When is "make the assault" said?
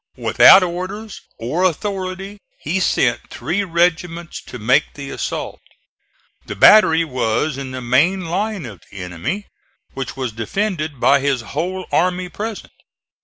4.57-5.59